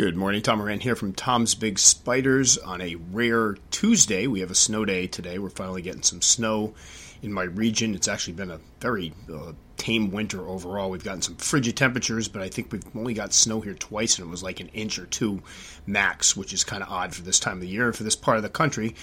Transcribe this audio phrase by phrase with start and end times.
[0.00, 4.26] Good morning, Tom Moran here from Tom's Big Spiders on a rare Tuesday.
[4.26, 5.38] We have a snow day today.
[5.38, 6.72] We're finally getting some snow
[7.20, 7.94] in my region.
[7.94, 10.90] It's actually been a very uh, tame winter overall.
[10.90, 14.28] We've gotten some frigid temperatures, but I think we've only got snow here twice, and
[14.28, 15.40] it was like an inch or two
[15.86, 18.14] max, which is kind of odd for this time of the year and for this
[18.14, 18.94] part of the country.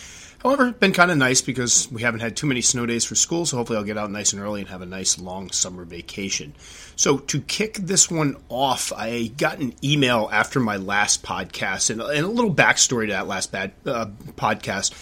[0.44, 3.48] However, been kind of nice because we haven't had too many snow days for school,
[3.48, 6.54] so hopefully I'll get out nice and early and have a nice long summer vacation.
[6.96, 12.02] So to kick this one off, I got an email after my last podcast, and,
[12.02, 14.94] and a little backstory to that last bad uh, podcast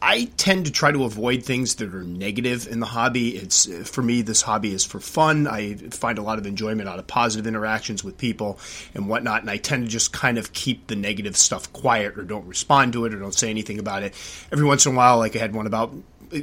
[0.00, 3.36] I tend to try to avoid things that are negative in the hobby.
[3.36, 5.48] It's uh, for me, this hobby is for fun.
[5.48, 8.60] I find a lot of enjoyment out of positive interactions with people
[8.94, 12.22] and whatnot, and I tend to just kind of keep the negative stuff quiet or
[12.22, 14.14] don't respond to it or don't say anything about it.
[14.52, 15.92] Every once in a while, like I had one about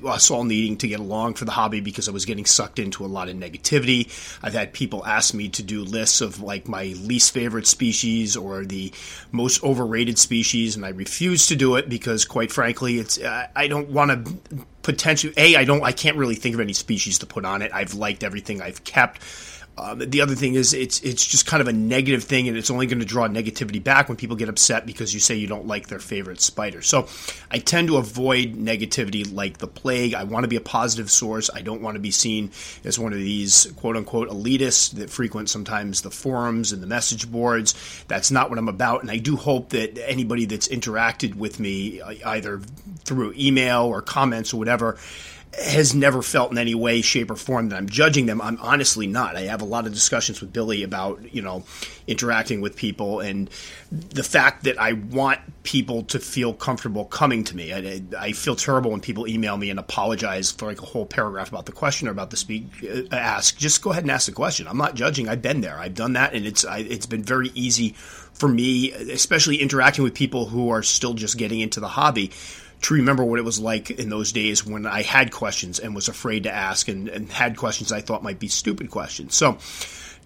[0.05, 3.05] us all needing to get along for the hobby because I was getting sucked into
[3.05, 4.09] a lot of negativity.
[4.43, 8.65] I've had people ask me to do lists of like my least favorite species or
[8.65, 8.91] the
[9.31, 13.67] most overrated species, and I refuse to do it because, quite frankly, it's uh, I
[13.67, 17.25] don't want to potentially a I don't I can't really think of any species to
[17.25, 17.71] put on it.
[17.73, 19.21] I've liked everything I've kept.
[19.77, 22.71] Um, the other thing is it's it's just kind of a negative thing, and it's
[22.71, 25.67] only going to draw negativity back when people get upset because you say you don't
[25.67, 26.81] like their favorite spider.
[26.81, 27.07] So
[27.51, 30.13] I tend to avoid negativity like the plague.
[30.13, 31.49] I want to be a positive source.
[31.53, 32.51] I don't want to be seen
[32.85, 37.29] as one of these quote unquote elitists that frequent sometimes the forums and the message
[37.29, 37.73] boards.
[38.07, 42.01] That's not what I'm about, and I do hope that anybody that's interacted with me
[42.01, 42.61] either
[43.03, 44.97] through email or comments or whatever
[45.57, 48.41] has never felt in any way, shape, or form that I'm judging them.
[48.41, 49.35] I'm honestly not.
[49.35, 51.63] I have a lot of discussions with Billy about, you know,
[52.07, 53.49] interacting with people and
[53.91, 57.73] the fact that I want people to feel comfortable coming to me.
[57.73, 61.49] I, I feel terrible when people email me and apologize for like a whole paragraph
[61.49, 63.57] about the question or about the speak uh, ask.
[63.57, 64.67] Just go ahead and ask the question.
[64.67, 65.29] I'm not judging.
[65.29, 65.77] I've been there.
[65.77, 67.91] I've done that, and it's I, it's been very easy
[68.33, 72.31] for me, especially interacting with people who are still just getting into the hobby
[72.81, 76.07] to remember what it was like in those days when I had questions and was
[76.07, 79.35] afraid to ask and, and had questions I thought might be stupid questions.
[79.35, 79.57] So,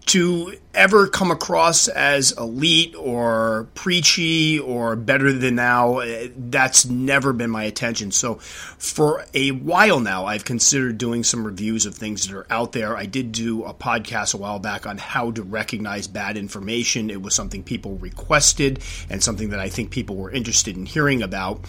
[0.10, 7.32] to ever come across as elite or preachy or better than now, eh, that's never
[7.32, 8.10] been my intention.
[8.10, 12.72] So, for a while now, I've considered doing some reviews of things that are out
[12.72, 12.98] there.
[12.98, 17.12] I did do a podcast a while back on how to recognize bad information.
[17.12, 18.82] It was something people requested
[19.12, 21.60] and something that I think people were interested in hearing about.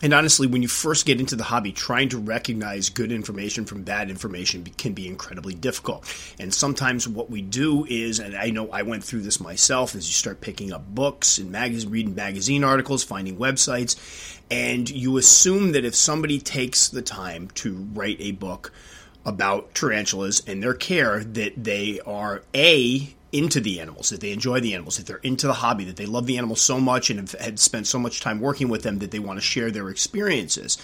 [0.00, 3.82] And honestly, when you first get into the hobby, trying to recognize good information from
[3.82, 6.04] bad information can be incredibly difficult.
[6.38, 10.06] And sometimes what we do is, and I know I went through this myself, is
[10.06, 13.96] you start picking up books and magazine, reading magazine articles, finding websites,
[14.50, 18.72] and you assume that if somebody takes the time to write a book
[19.26, 24.60] about tarantulas and their care, that they are a into the animals, that they enjoy
[24.60, 27.20] the animals, that they're into the hobby, that they love the animals so much and
[27.20, 29.88] have had spent so much time working with them that they want to share their
[29.90, 30.78] experiences.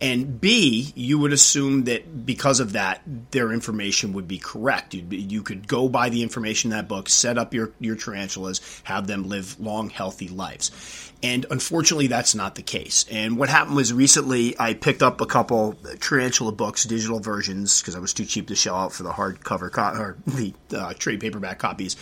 [0.00, 4.94] And B, you would assume that because of that, their information would be correct.
[4.94, 7.96] You'd be, you could go by the information in that book, set up your, your
[7.96, 11.12] tarantulas, have them live long, healthy lives.
[11.22, 13.06] And unfortunately, that's not the case.
[13.10, 17.96] And what happened was recently I picked up a couple tarantula books, digital versions, because
[17.96, 21.20] I was too cheap to shell out for the hardcover co- or the uh, trade
[21.20, 21.96] paperback copies.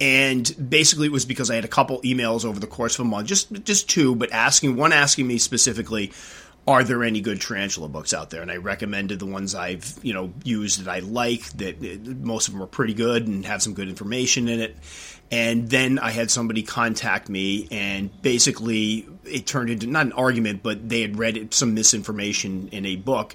[0.00, 3.08] And basically, it was because I had a couple emails over the course of a
[3.08, 6.12] month, just just two, but asking one asking me specifically
[6.70, 8.42] are there any good tarantula books out there?
[8.42, 11.44] And I recommended the ones I've you know used that I like.
[11.52, 11.82] That
[12.20, 14.76] most of them are pretty good and have some good information in it.
[15.32, 20.62] And then I had somebody contact me, and basically it turned into not an argument,
[20.62, 23.34] but they had read some misinformation in a book,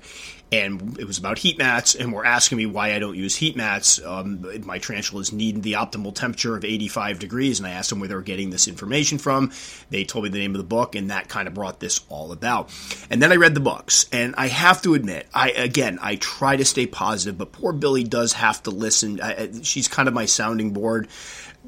[0.51, 3.55] and it was about heat mats, and were asking me why I don't use heat
[3.55, 3.99] mats.
[4.05, 8.07] Um, my tarantulas need the optimal temperature of 85 degrees, and I asked them where
[8.07, 9.51] they were getting this information from.
[9.89, 12.31] They told me the name of the book, and that kind of brought this all
[12.31, 12.69] about.
[13.09, 16.55] And then I read the books, and I have to admit, I again, I try
[16.55, 19.19] to stay positive, but poor Billy does have to listen.
[19.21, 21.09] I, she's kind of my sounding board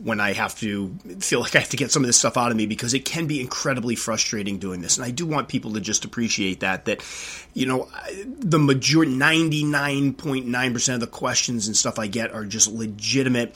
[0.04, 0.90] when I have to
[1.20, 3.06] feel like I have to get some of this stuff out of me because it
[3.06, 4.98] can be incredibly frustrating doing this.
[4.98, 7.04] And I do want people to just appreciate that, that,
[7.54, 7.90] you know,
[8.24, 13.56] the majority, 99.9% of the questions and stuff I get are just legitimate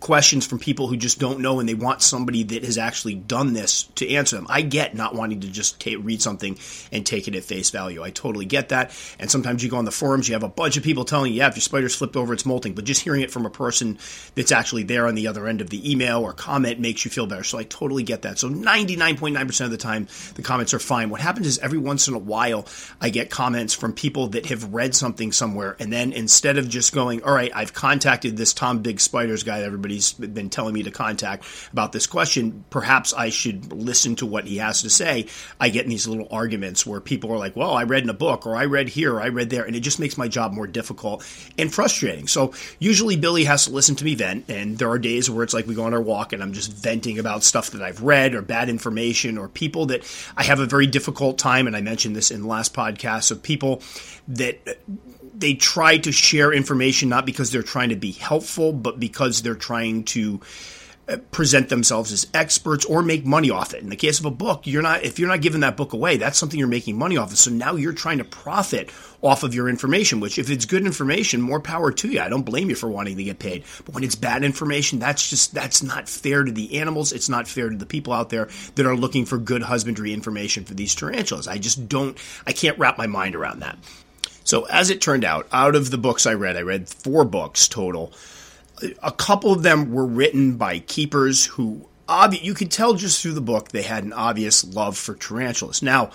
[0.00, 3.52] questions from people who just don't know and they want somebody that has actually done
[3.52, 4.46] this to answer them.
[4.48, 6.58] I get not wanting to just read something
[6.92, 8.02] and take it at face value.
[8.02, 8.92] I totally get that.
[9.18, 11.38] And sometimes you go on the forums, you have a bunch of people telling you,
[11.38, 12.74] yeah, if your spider's flipped over, it's molting.
[12.74, 13.98] But just hearing it from a person
[14.34, 17.26] that's actually there on the other end of the email or comment makes you feel
[17.26, 17.44] better.
[17.44, 18.38] So I totally get that.
[18.38, 21.10] So 99.9% of the time, the comments are fine.
[21.10, 22.66] What happens is every once in a while,
[23.00, 25.76] I get comments from people that have read something somewhere.
[25.78, 29.55] And then instead of just going, all right, I've contacted this Tom Big Spiders guy
[29.56, 32.64] guy everybody's been telling me to contact about this question.
[32.70, 35.26] Perhaps I should listen to what he has to say.
[35.60, 38.14] I get in these little arguments where people are like, well, I read in a
[38.14, 40.52] book, or I read here, or I read there, and it just makes my job
[40.52, 41.24] more difficult
[41.58, 42.28] and frustrating.
[42.28, 45.54] So usually Billy has to listen to me vent, and there are days where it's
[45.54, 48.34] like we go on our walk and I'm just venting about stuff that I've read
[48.34, 50.02] or bad information or people that
[50.36, 53.42] I have a very difficult time, and I mentioned this in the last podcast, of
[53.42, 53.82] people
[54.28, 54.78] that
[55.38, 59.54] they try to share information not because they're trying to be helpful, but because they're
[59.54, 60.40] trying to
[61.08, 63.80] uh, present themselves as experts or make money off it.
[63.80, 66.16] In the case of a book, you're not if you're not giving that book away,
[66.16, 67.38] that's something you're making money off of.
[67.38, 68.90] So now you're trying to profit
[69.22, 72.20] off of your information, which if it's good information, more power to you.
[72.20, 73.62] I don't blame you for wanting to get paid.
[73.84, 77.12] But when it's bad information, that's just that's not fair to the animals.
[77.12, 80.64] It's not fair to the people out there that are looking for good husbandry information
[80.64, 81.46] for these tarantulas.
[81.46, 83.78] I just don't I can't wrap my mind around that.
[84.42, 87.68] So as it turned out, out of the books I read, I read four books
[87.68, 88.12] total.
[89.02, 93.32] A couple of them were written by keepers who obvi- you could tell just through
[93.32, 95.82] the book they had an obvious love for tarantulas.
[95.82, 96.10] Now,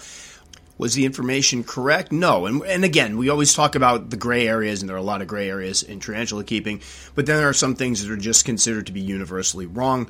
[0.82, 2.12] was the information correct?
[2.12, 2.48] No.
[2.48, 5.22] And, and again, we always talk about the gray areas, and there are a lot
[5.22, 6.82] of gray areas in tarantula keeping,
[7.14, 10.10] but then there are some things that are just considered to be universally wrong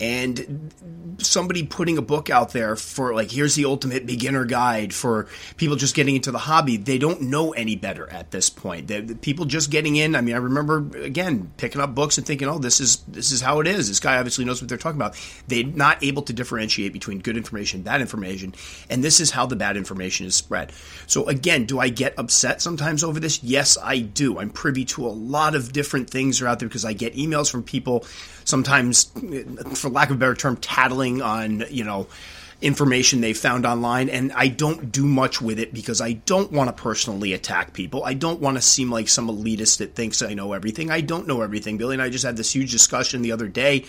[0.00, 0.72] and
[1.18, 5.26] somebody putting a book out there for like here's the ultimate beginner guide for
[5.56, 9.00] people just getting into the hobby they don't know any better at this point the,
[9.00, 12.46] the people just getting in i mean i remember again picking up books and thinking
[12.48, 14.98] oh this is this is how it is this guy obviously knows what they're talking
[14.98, 15.16] about
[15.48, 18.54] they're not able to differentiate between good information bad information
[18.90, 20.72] and this is how the bad information is spread
[21.06, 25.06] so again do i get upset sometimes over this yes i do i'm privy to
[25.06, 28.04] a lot of different things are out there because i get emails from people
[28.46, 29.10] sometimes
[29.74, 32.06] for lack of a better term, tattling on, you know,
[32.62, 36.74] information they found online and I don't do much with it because I don't want
[36.74, 38.02] to personally attack people.
[38.02, 40.90] I don't want to seem like some elitist that thinks I know everything.
[40.90, 41.76] I don't know everything.
[41.76, 43.84] Billy and I just had this huge discussion the other day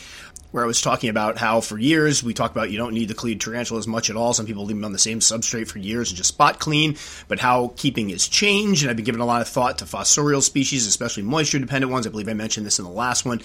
[0.57, 3.13] where I was talking about how for years we talk about you don't need the
[3.13, 4.33] clean tarantula as much at all.
[4.33, 7.39] Some people leave them on the same substrate for years and just spot clean, but
[7.39, 8.81] how keeping has changed.
[8.81, 12.07] And I've been giving a lot of thought to fossorial species, especially moisture dependent ones.
[12.07, 13.42] I believe I mentioned this in the last one.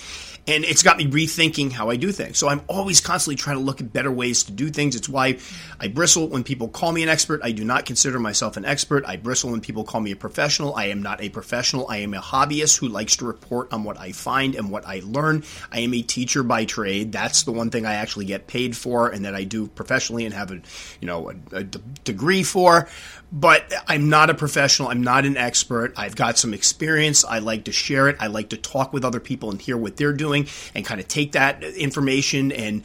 [0.47, 2.39] And it's got me rethinking how I do things.
[2.39, 4.97] So I'm always constantly trying to look at better ways to do things.
[4.97, 5.39] It's why
[5.79, 7.43] I bristle when people call me an expert.
[7.45, 9.05] I do not consider myself an expert.
[9.07, 10.75] I bristle when people call me a professional.
[10.75, 11.87] I am not a professional.
[11.89, 15.03] I am a hobbyist who likes to report on what I find and what I
[15.05, 15.45] learn.
[15.71, 17.02] I am a teacher by trade.
[17.05, 20.35] That's the one thing I actually get paid for and that I do professionally and
[20.35, 20.61] have a,
[21.01, 22.89] you know, a, a d- degree for.
[23.33, 24.89] But I'm not a professional.
[24.89, 25.95] I'm not an expert.
[25.97, 27.25] I've got some experience.
[27.25, 28.17] I like to share it.
[28.21, 31.09] I like to talk with other people and hear what they're doing and kind of
[31.09, 32.83] take that information and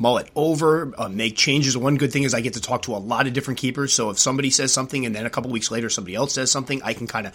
[0.00, 1.76] mull it over, uh, make changes.
[1.76, 3.92] One good thing is I get to talk to a lot of different keepers.
[3.92, 6.82] So if somebody says something and then a couple weeks later somebody else says something,
[6.82, 7.34] I can kind of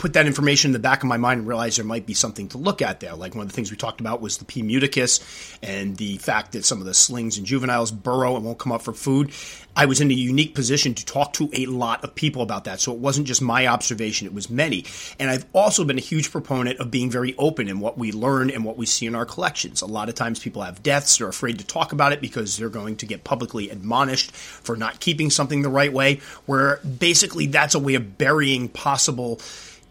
[0.00, 2.48] put that information in the back of my mind and realize there might be something
[2.48, 3.14] to look at there.
[3.14, 4.62] Like one of the things we talked about was the P.
[4.62, 5.20] muticus
[5.62, 8.80] and the fact that some of the slings and juveniles burrow and won't come up
[8.80, 9.30] for food.
[9.76, 12.80] I was in a unique position to talk to a lot of people about that.
[12.80, 14.86] So it wasn't just my observation, it was many.
[15.18, 18.50] And I've also been a huge proponent of being very open in what we learn
[18.50, 19.82] and what we see in our collections.
[19.82, 22.70] A lot of times people have deaths, they're afraid to talk about it because they're
[22.70, 27.74] going to get publicly admonished for not keeping something the right way, where basically that's
[27.74, 29.40] a way of burying possible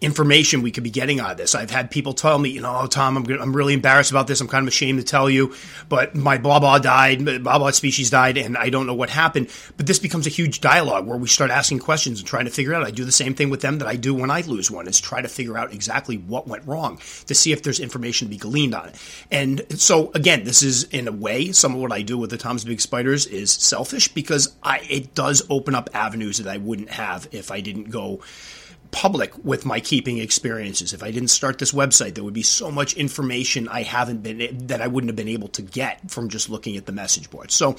[0.01, 1.55] information we could be getting out of this.
[1.55, 4.39] I've had people tell me, you know, oh, Tom, I'm, I'm really embarrassed about this.
[4.41, 5.53] I'm kind of ashamed to tell you,
[5.87, 9.49] but my blah blah died, blah blah species died, and I don't know what happened.
[9.77, 12.73] But this becomes a huge dialogue where we start asking questions and trying to figure
[12.73, 12.85] out.
[12.85, 14.99] I do the same thing with them that I do when I lose one, is
[14.99, 18.37] try to figure out exactly what went wrong to see if there's information to be
[18.37, 18.95] gleaned on it.
[19.31, 22.37] And so again, this is in a way some of what I do with the
[22.37, 26.89] Tom's Big Spiders is selfish because I it does open up avenues that I wouldn't
[26.89, 28.21] have if I didn't go
[28.91, 30.93] public with my keeping experiences.
[30.93, 34.67] If I didn't start this website, there would be so much information I haven't been
[34.67, 37.51] that I wouldn't have been able to get from just looking at the message board.
[37.51, 37.75] So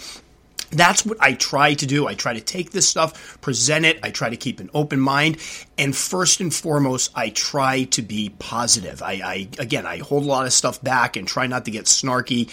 [0.71, 2.07] that's what I try to do.
[2.07, 3.99] I try to take this stuff, present it.
[4.03, 5.39] I try to keep an open mind.
[5.77, 9.03] And first and foremost, I try to be positive.
[9.03, 11.87] I, I, again, I hold a lot of stuff back and try not to get
[11.87, 12.50] snarky.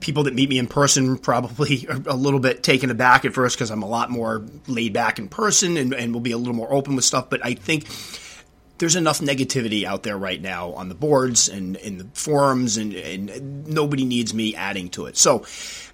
[0.00, 3.56] People that meet me in person probably are a little bit taken aback at first
[3.56, 6.54] because I'm a lot more laid back in person and, and will be a little
[6.54, 7.28] more open with stuff.
[7.28, 7.86] But I think
[8.78, 12.94] there's enough negativity out there right now on the boards and in the forums, and,
[12.94, 15.16] and, nobody needs me adding to it.
[15.16, 15.44] So,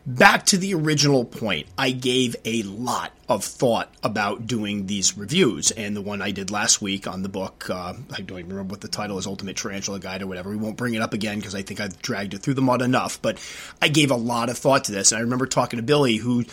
[0.07, 5.71] back to the original point, I gave a lot of thought about doing these reviews,
[5.71, 8.73] and the one I did last week on the book, uh, I don't even remember
[8.73, 10.51] what the title is, Ultimate Tarantula Guide or whatever.
[10.51, 12.83] We won't bring it up again because I think I've dragged it through the mud
[12.83, 13.39] enough, but
[13.81, 16.45] I gave a lot of thought to this, and I remember talking to Billy, who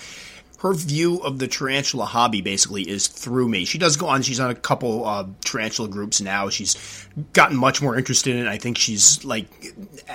[0.62, 3.65] her view of the tarantula hobby basically is through me.
[3.65, 4.22] She does go on.
[4.22, 6.50] She's on a couple uh, tarantula groups now.
[6.50, 8.50] She's gotten much more interested in it.
[8.50, 9.48] I think she's like,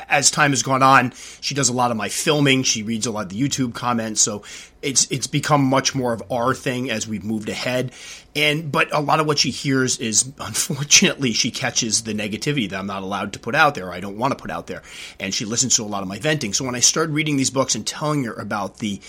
[0.09, 2.63] as time has gone on, she does a lot of my filming.
[2.63, 4.21] She reads a lot of the YouTube comments.
[4.21, 4.45] So
[4.83, 7.91] it's it's become much more of our thing as we've moved ahead.
[8.37, 12.79] And but a lot of what she hears is unfortunately she catches the negativity that
[12.79, 13.93] I'm not allowed to put out there.
[13.93, 14.83] I don't want to put out there.
[15.19, 16.53] And she listens to a lot of my venting.
[16.53, 19.01] So when I started reading these books and telling her about the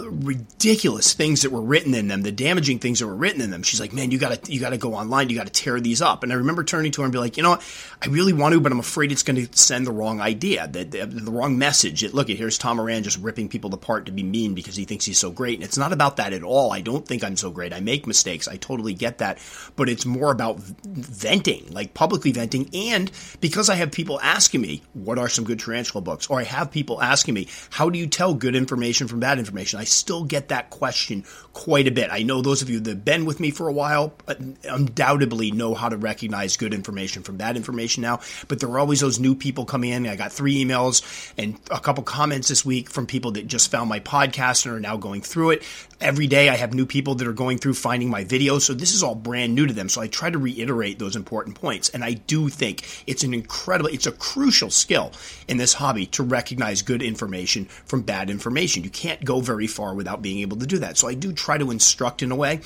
[0.00, 3.62] ridiculous things that were written in them, the damaging things that were written in them.
[3.62, 5.28] She's like, "Man, you got to you got to go online.
[5.28, 7.36] You got to tear these up." And I remember turning to her and be like,
[7.36, 7.62] "You know what?
[8.00, 10.84] I really want to, but I'm afraid it's going to send the wrong idea, the,
[10.84, 12.02] the, the wrong message.
[12.02, 15.04] It, look, here's Tom Moran just ripping people apart to be mean because he thinks
[15.04, 16.72] he's so great, and it's not about that at all.
[16.72, 17.74] I don't think I'm so great.
[17.74, 18.48] I make mistakes.
[18.48, 19.38] I totally get that,
[19.76, 24.82] but it's more about venting, like publicly venting, and because I have people asking me,
[24.94, 28.06] "What are some good tarantula books?" or I have people asking me, "How do you
[28.06, 31.24] tell good information from bad information?" I still get that question
[31.54, 32.08] quite a bit.
[32.12, 34.14] I know those of you that have been with me for a while
[34.62, 39.00] undoubtedly know how to recognize good information from bad information now, but there are always
[39.00, 40.06] those new people coming in.
[40.06, 43.88] I got three emails and a couple comments this week from people that just found
[43.88, 45.64] my podcast and are now going through it.
[46.00, 48.94] Every day I have new people that are going through finding my videos, so this
[48.94, 49.88] is all brand new to them.
[49.88, 51.90] So I try to reiterate those important points.
[51.90, 55.12] And I do think it's an incredible, it's a crucial skill
[55.48, 58.84] in this hobby to recognize good information from bad information.
[58.84, 60.96] You can't go very far without being able to do that.
[60.96, 62.60] So I do try to instruct in a way.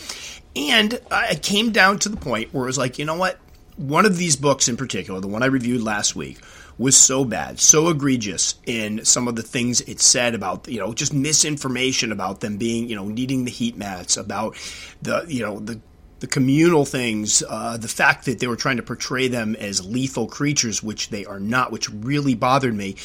[0.55, 3.39] And I came down to the point where it was like, you know what?
[3.77, 6.41] One of these books in particular, the one I reviewed last week,
[6.79, 10.93] was so bad, so egregious in some of the things it said about, you know,
[10.93, 14.57] just misinformation about them being, you know, needing the heat mats, about
[15.03, 15.81] the, you know, the
[16.19, 20.27] the communal things, uh, the fact that they were trying to portray them as lethal
[20.27, 22.97] creatures, which they are not, which really bothered me.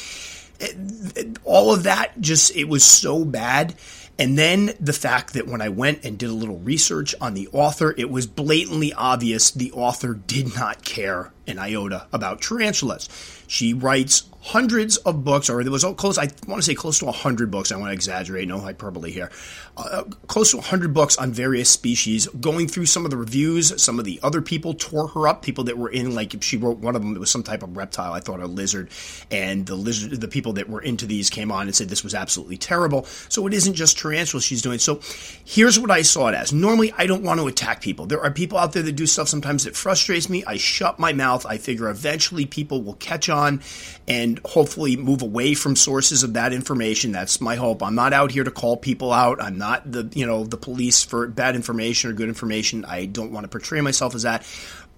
[1.44, 3.74] All of that just, it was so bad
[4.18, 7.48] and then the fact that when I went and did a little research on the
[7.52, 13.08] author, it was blatantly obvious the author did not care an iota about tarantulas.
[13.48, 17.06] She writes hundreds of books, or there was close, I want to say close to
[17.06, 17.72] 100 books.
[17.72, 19.30] I want to exaggerate, no hyperbole here.
[19.74, 23.82] Uh, close to 100 books on various species, going through some of the reviews.
[23.82, 26.76] Some of the other people tore her up, people that were in, like, she wrote
[26.76, 28.90] one of them, it was some type of reptile, I thought a lizard.
[29.30, 32.14] And the lizard, the people that were into these came on and said this was
[32.14, 33.04] absolutely terrible.
[33.30, 34.78] So it isn't just tarantulas she's doing.
[34.78, 35.00] So
[35.42, 36.52] here's what I saw it as.
[36.52, 38.04] Normally, I don't want to attack people.
[38.04, 40.44] There are people out there that do stuff sometimes that frustrates me.
[40.46, 41.46] I shut my mouth.
[41.46, 43.62] I figure eventually people will catch on
[44.06, 47.12] and hopefully move away from sources of that information.
[47.12, 47.82] That's my hope.
[47.82, 49.42] I'm not out here to call people out.
[49.42, 52.84] I'm not the you know the police for bad information or good information.
[52.84, 54.44] I don't want to portray myself as that.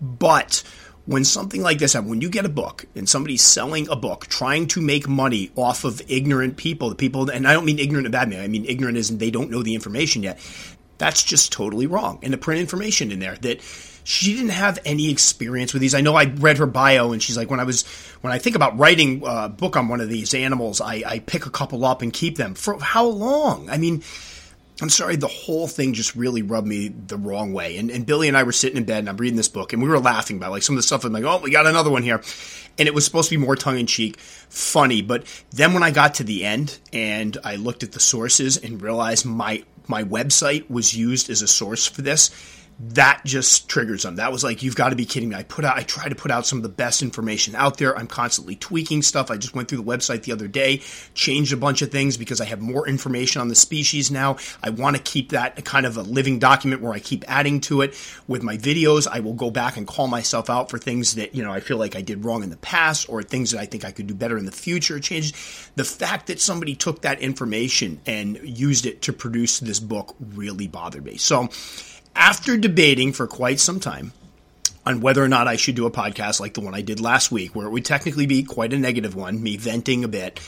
[0.00, 0.62] But
[1.04, 4.26] when something like this happens, when you get a book and somebody's selling a book,
[4.26, 8.06] trying to make money off of ignorant people, the people, and I don't mean ignorant
[8.06, 10.38] in bad way, I mean ignorant in they don't know the information yet.
[10.96, 12.20] That's just totally wrong.
[12.22, 13.60] And to print information in there that
[14.04, 15.94] she didn't have any experience with these.
[15.94, 17.84] I know I read her bio, and she's like, when I was
[18.22, 21.44] when I think about writing a book on one of these animals, I, I pick
[21.44, 23.68] a couple up and keep them for how long?
[23.68, 24.02] I mean.
[24.80, 27.76] I'm sorry, the whole thing just really rubbed me the wrong way.
[27.78, 29.80] And, and Billy and I were sitting in bed and I'm reading this book and
[29.80, 31.04] we were laughing about like some of the stuff.
[31.04, 32.20] I'm like, oh, we got another one here.
[32.76, 35.00] And it was supposed to be more tongue in cheek, funny.
[35.00, 38.82] But then when I got to the end and I looked at the sources and
[38.82, 42.30] realized my, my website was used as a source for this,
[42.80, 44.16] that just triggers them.
[44.16, 45.36] That was like, you've got to be kidding me.
[45.36, 47.96] I put out, I try to put out some of the best information out there.
[47.96, 49.30] I'm constantly tweaking stuff.
[49.30, 50.82] I just went through the website the other day,
[51.14, 54.38] changed a bunch of things because I have more information on the species now.
[54.62, 57.82] I want to keep that kind of a living document where I keep adding to
[57.82, 57.94] it.
[58.26, 61.44] With my videos, I will go back and call myself out for things that, you
[61.44, 63.84] know, I feel like I did wrong in the past or things that I think
[63.84, 64.98] I could do better in the future.
[64.98, 65.32] Change
[65.76, 70.66] the fact that somebody took that information and used it to produce this book really
[70.66, 71.16] bothered me.
[71.18, 71.48] So,
[72.14, 74.12] after debating for quite some time
[74.86, 77.32] on whether or not I should do a podcast like the one I did last
[77.32, 80.40] week, where it would technically be quite a negative one, me venting a bit.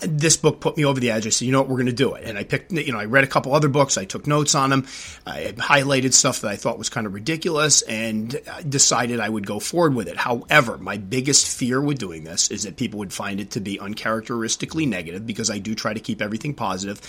[0.00, 1.26] This book put me over the edge.
[1.26, 2.24] I said, you know what, we're going to do it.
[2.24, 3.96] And I picked, you know, I read a couple other books.
[3.96, 4.86] I took notes on them.
[5.26, 8.38] I highlighted stuff that I thought was kind of ridiculous and
[8.68, 10.18] decided I would go forward with it.
[10.18, 13.80] However, my biggest fear with doing this is that people would find it to be
[13.80, 17.00] uncharacteristically negative because I do try to keep everything positive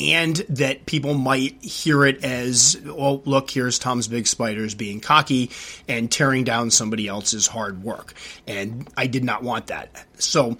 [0.00, 5.50] and that people might hear it as, oh, look, here's Tom's Big Spiders being cocky
[5.86, 8.14] and tearing down somebody else's hard work.
[8.46, 10.06] And I did not want that.
[10.18, 10.56] So,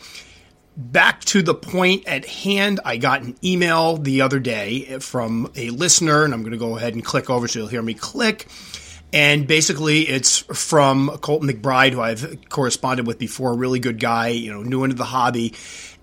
[0.76, 5.70] back to the point at hand, I got an email the other day from a
[5.70, 8.46] listener, and I'm going to go ahead and click over so you'll hear me click.
[9.12, 14.28] And basically, it's from Colton McBride, who I've corresponded with before, a really good guy,
[14.28, 15.54] you know, new into the hobby.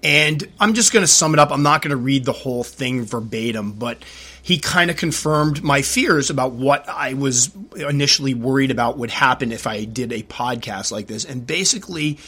[0.04, 1.52] And I'm just going to sum it up.
[1.52, 3.98] I'm not going to read the whole thing verbatim, but
[4.44, 9.52] he kind of confirmed my fears about what I was initially worried about would happen
[9.52, 11.26] if I did a podcast like this.
[11.26, 12.20] And basically,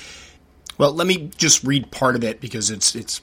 [0.80, 3.22] well, let me just read part of it because it's it's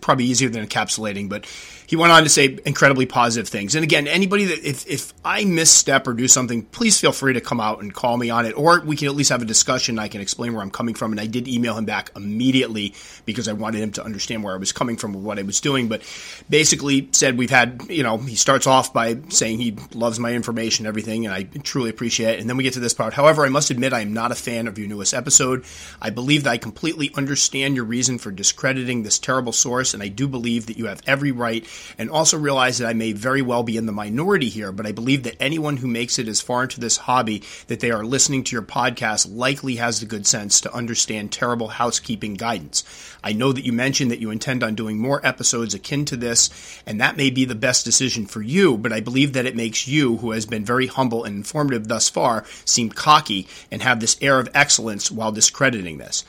[0.00, 1.28] probably easier than encapsulating.
[1.28, 1.46] But
[1.86, 3.76] he went on to say incredibly positive things.
[3.76, 7.40] And again, anybody that if if I misstep or do something, please feel free to
[7.40, 10.00] come out and call me on it, or we can at least have a discussion.
[10.00, 11.12] I can explain where I'm coming from.
[11.12, 12.94] And I did email him back immediately
[13.24, 15.60] because I wanted him to understand where I was coming from or what I was
[15.60, 15.86] doing.
[15.86, 16.02] But
[16.50, 20.86] basically said we've had you know he starts off by saying he loves my information,
[20.86, 22.40] everything, and I truly appreciate it.
[22.40, 23.14] And then we get to this part.
[23.14, 25.64] However, I must admit I am not a fan of your newest episode.
[26.02, 30.02] I believe that I completely completely understand your reason for discrediting this terrible source, and
[30.02, 31.62] I do believe that you have every right,
[31.98, 34.92] and also realize that I may very well be in the minority here, but I
[34.92, 38.44] believe that anyone who makes it as far into this hobby that they are listening
[38.44, 42.82] to your podcast likely has the good sense to understand terrible housekeeping guidance.
[43.22, 46.48] I know that you mentioned that you intend on doing more episodes akin to this,
[46.86, 49.86] and that may be the best decision for you, but I believe that it makes
[49.86, 54.16] you, who has been very humble and informative thus far, seem cocky and have this
[54.22, 56.24] air of excellence while discrediting this.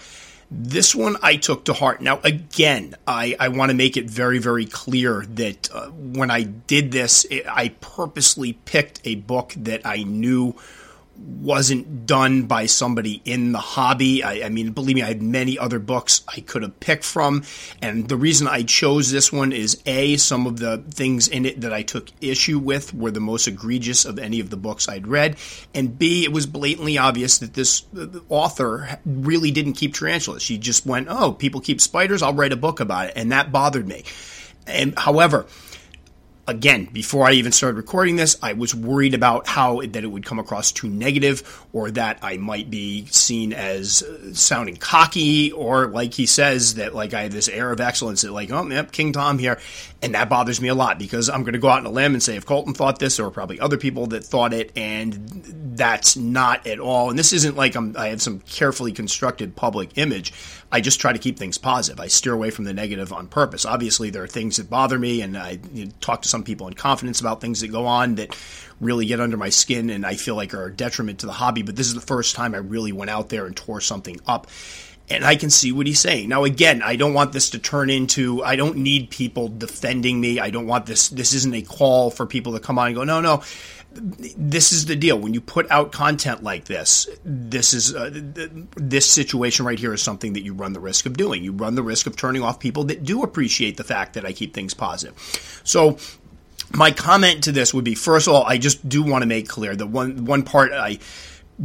[0.53, 2.01] This one I took to heart.
[2.01, 6.43] Now, again, I, I want to make it very, very clear that uh, when I
[6.43, 10.55] did this, it, I purposely picked a book that I knew
[11.22, 14.24] wasn't done by somebody in the hobby.
[14.24, 17.44] I, I, mean, believe me, I had many other books I could have picked from.
[17.82, 21.62] And the reason I chose this one is A, some of the things in it
[21.62, 25.08] that I took issue with were the most egregious of any of the books I'd
[25.08, 25.38] read.
[25.74, 30.44] And B, it was blatantly obvious that this uh, author really didn't keep tarantulas.
[30.44, 33.13] She just went, oh, people keep spiders, I'll write a book about it.
[33.16, 34.04] And that bothered me.
[34.68, 35.48] And however,
[36.48, 40.26] again, before I even started recording this, I was worried about how that it would
[40.26, 45.88] come across too negative or that I might be seen as uh, sounding cocky or
[45.88, 48.92] like he says that like I have this air of excellence that like, oh, yep,
[48.92, 49.60] King Tom here.
[50.02, 52.14] And that bothers me a lot because I'm going to go out on a limb
[52.14, 55.14] and say if Colton thought this, were probably other people that thought it, and
[55.78, 57.10] that's not at all.
[57.10, 60.34] And this isn't like I'm, I have some carefully constructed public image.
[60.72, 62.00] I just try to keep things positive.
[62.00, 63.66] I steer away from the negative on purpose.
[63.66, 66.68] Obviously, there are things that bother me, and I you know, talk to some people
[66.68, 68.36] in confidence about things that go on that
[68.80, 71.62] really get under my skin and I feel like are a detriment to the hobby.
[71.62, 74.48] But this is the first time I really went out there and tore something up
[75.12, 76.30] and I can see what he's saying.
[76.30, 80.40] Now, again, I don't want this to turn into, I don't need people defending me.
[80.40, 83.04] I don't want this, this isn't a call for people to come on and go,
[83.04, 83.44] no, no.
[83.94, 85.20] This is the deal.
[85.20, 88.10] When you put out content like this, this is uh,
[88.77, 91.44] this situation right here is something that you run the risk of doing.
[91.44, 94.32] You run the risk of turning off people that do appreciate the fact that I
[94.32, 95.18] keep things positive.
[95.66, 95.98] So,
[96.75, 99.48] my comment to this would be: first of all, I just do want to make
[99.48, 101.00] clear that one one part I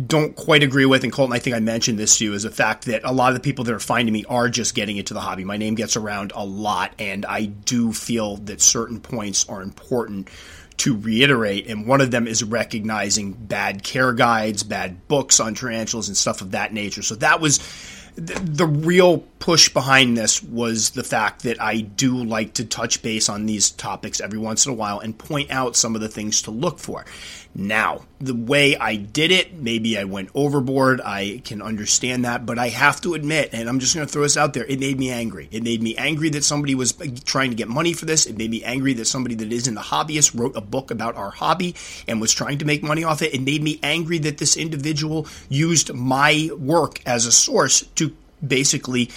[0.07, 2.51] don't quite agree with, and Colton, I think I mentioned this to you, is the
[2.51, 5.15] fact that a lot of the people that are finding me are just getting into
[5.15, 5.45] the hobby.
[5.45, 10.29] My name gets around a lot, and I do feel that certain points are important
[10.79, 16.09] to reiterate, and one of them is recognizing bad care guides, bad books on tarantulas,
[16.09, 17.01] and stuff of that nature.
[17.01, 17.59] So that was
[18.17, 23.29] the real push behind this was the fact that I do like to touch base
[23.29, 26.43] on these topics every once in a while and point out some of the things
[26.43, 27.05] to look for.
[27.59, 31.01] Now, the way I did it, maybe I went overboard.
[31.01, 34.23] I can understand that, but I have to admit, and I'm just going to throw
[34.23, 35.49] this out there, it made me angry.
[35.51, 38.27] It made me angry that somebody was uh, trying to get money for this.
[38.27, 41.31] It made me angry that somebody that isn't a hobbyist wrote a book about our
[41.31, 41.75] hobby
[42.07, 43.33] and was trying to make money off it.
[43.33, 48.06] It made me angry that this individual used my work as a source to
[48.45, 49.11] basically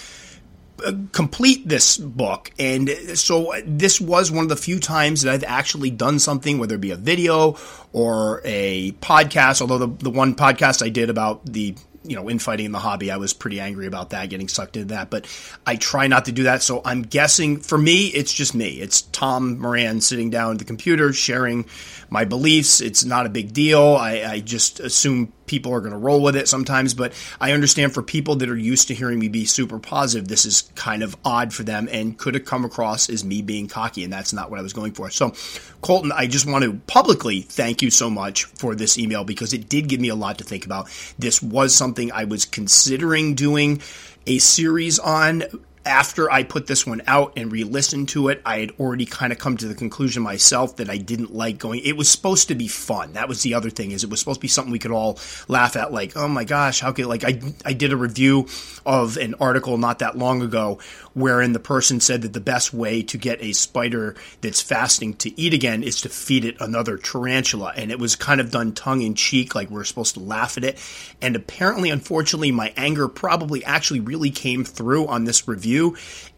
[0.86, 2.51] uh, complete this book.
[2.58, 6.58] And so uh, this was one of the few times that I've actually done something,
[6.58, 7.58] whether it be a video
[7.91, 9.62] or a podcast.
[9.62, 13.12] Although the, the one podcast I did about the you know, infighting in the hobby,
[13.12, 15.10] I was pretty angry about that, getting sucked into that.
[15.10, 15.27] But
[15.65, 16.63] I try not to do that.
[16.63, 18.79] So I'm guessing for me, it's just me.
[18.79, 21.65] It's Tom Moran sitting down at the computer, sharing
[22.10, 22.82] my beliefs.
[22.82, 23.95] It's not a big deal.
[23.95, 27.93] I, I just assume people are going to roll with it sometimes, but I understand
[27.93, 31.17] for people that are used to hearing me be super positive, this is kind of
[31.26, 34.52] odd for them and could have come across as me being cocky, and that's not
[34.52, 35.10] what I was going for.
[35.10, 35.34] So,
[35.82, 39.67] Colton, I just want to publicly thank you so much for this email because it
[39.67, 40.88] did give me a lot to think about.
[41.17, 43.82] This was something I was considering doing
[44.28, 45.43] a series on
[45.86, 49.32] after I put this one out and re listened to it, I had already kind
[49.32, 51.82] of come to the conclusion myself that I didn't like going.
[51.84, 53.13] It was supposed to be fun.
[53.13, 55.20] That was the other thing is it was supposed to be something we could all
[55.48, 55.94] laugh at.
[55.94, 58.48] Like, oh my gosh, how could like I I did a review
[58.86, 60.80] of an article not that long ago
[61.13, 65.39] wherein the person said that the best way to get a spider that's fasting to
[65.39, 69.02] eat again is to feed it another tarantula, and it was kind of done tongue
[69.02, 70.78] in cheek, like we're supposed to laugh at it.
[71.22, 75.68] And apparently, unfortunately, my anger probably actually really came through on this review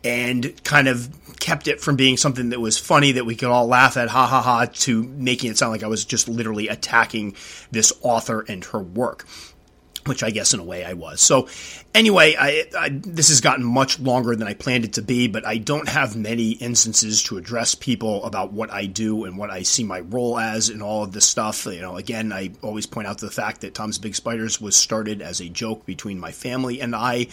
[0.04, 3.68] and kind of kept it from being something that was funny that we could all
[3.68, 7.36] laugh at, ha ha ha, to making it sound like I was just literally attacking
[7.72, 9.26] this author and her work
[10.06, 11.22] which I guess in a way I was.
[11.22, 11.48] So,
[11.94, 15.46] anyway, I, I, this has gotten much longer than I planned it to be, but
[15.46, 19.64] I don't have many instances to address people about what I do and what I
[19.64, 21.66] see my role as in all of this stuff.
[21.66, 25.22] You know, again, I always point out the fact that Tom's Big Spiders was started
[25.22, 27.28] as a joke between my family and I.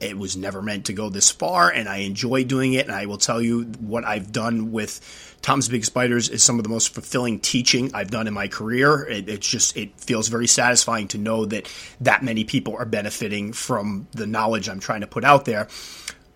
[0.00, 2.86] It was never meant to go this far, and I enjoy doing it.
[2.86, 5.00] And I will tell you what I've done with
[5.44, 9.06] Tom's Big Spiders is some of the most fulfilling teaching I've done in my career.
[9.06, 13.52] It, it's just it feels very satisfying to know that that many people are benefiting
[13.52, 15.68] from the knowledge I'm trying to put out there.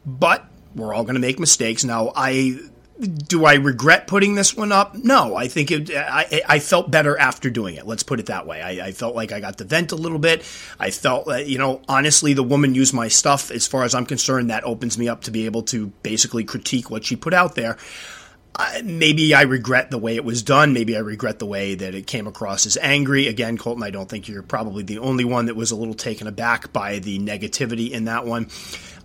[0.04, 1.84] But we're all going to make mistakes.
[1.84, 2.58] Now, I
[3.00, 4.94] do I regret putting this one up?
[4.96, 5.90] No, I think it.
[5.94, 7.86] I, I felt better after doing it.
[7.86, 8.60] Let's put it that way.
[8.60, 10.40] I, I felt like I got to vent a little bit.
[10.80, 13.50] I felt, you know, honestly, the woman used my stuff.
[13.50, 16.90] As far as I'm concerned, that opens me up to be able to basically critique
[16.90, 17.76] what she put out there
[18.82, 20.72] maybe I regret the way it was done.
[20.72, 23.26] Maybe I regret the way that it came across as angry.
[23.28, 26.26] Again, Colton, I don't think you're probably the only one that was a little taken
[26.26, 28.48] aback by the negativity in that one.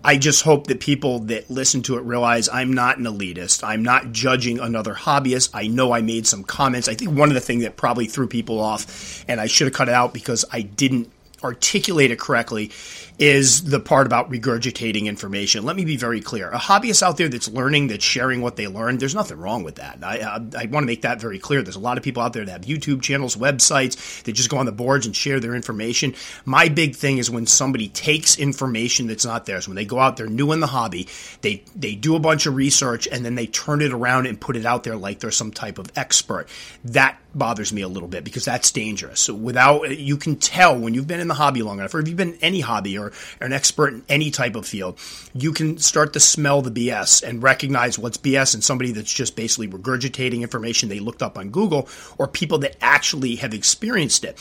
[0.05, 3.63] I just hope that people that listen to it realize I'm not an elitist.
[3.63, 5.51] I'm not judging another hobbyist.
[5.53, 6.89] I know I made some comments.
[6.89, 9.73] I think one of the things that probably threw people off, and I should have
[9.73, 11.09] cut it out because I didn't
[11.41, 12.71] articulate it correctly,
[13.19, 15.63] is the part about regurgitating information.
[15.63, 16.49] Let me be very clear.
[16.49, 19.75] A hobbyist out there that's learning, that's sharing what they learned, there's nothing wrong with
[19.75, 19.99] that.
[20.01, 21.61] I, I, I, want to make that very clear.
[21.61, 24.57] There's a lot of people out there that have YouTube channels, websites, that just go
[24.57, 26.15] on the boards and share their information.
[26.45, 30.17] My big thing is when somebody takes information that's not theirs, when they go out
[30.17, 31.07] there new in the hobby,
[31.41, 34.55] they, they do a bunch of research and then they turn it around and put
[34.55, 36.47] it out there like they're some type of expert.
[36.85, 39.19] That bothers me a little bit because that's dangerous.
[39.19, 42.07] So without, you can tell when you've been in the hobby long enough, or if
[42.07, 43.11] you've been any hobby or, or
[43.41, 44.99] an expert in any type of field,
[45.33, 49.35] you can start to smell the BS and recognize what's BS and somebody that's just
[49.35, 51.87] basically regurgitating information they looked up on Google
[52.17, 54.37] or people that actually have experienced it.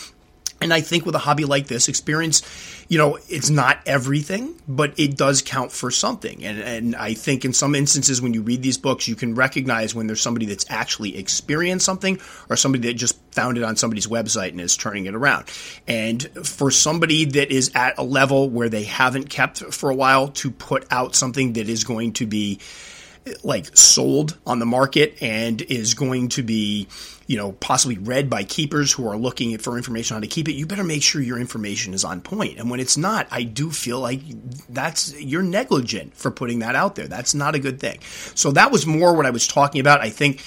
[0.62, 2.42] And I think with a hobby like this, experience,
[2.88, 6.44] you know, it's not everything, but it does count for something.
[6.44, 9.94] And, and I think in some instances, when you read these books, you can recognize
[9.94, 14.06] when there's somebody that's actually experienced something or somebody that just found it on somebody's
[14.06, 15.46] website and is turning it around.
[15.86, 20.28] And for somebody that is at a level where they haven't kept for a while
[20.28, 22.60] to put out something that is going to be
[23.42, 26.88] like sold on the market and is going to be
[27.26, 30.48] you know, possibly read by keepers who are looking for information on how to keep
[30.48, 32.58] it, you better make sure your information is on point.
[32.58, 34.20] And when it's not, I do feel like
[34.68, 37.08] that's you're negligent for putting that out there.
[37.08, 38.00] That's not a good thing.
[38.34, 40.00] So that was more what I was talking about.
[40.00, 40.42] I think